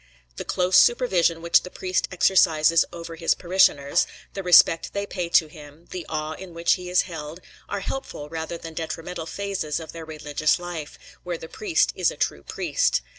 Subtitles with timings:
[0.37, 5.45] The close supervision which the priest exercises over his parishioners, the respect they pay to
[5.45, 7.39] him, the awe in which he is held,
[7.69, 12.17] are helpful rather than detrimental phases of their religious life, where the priest is a
[12.17, 13.01] true priest.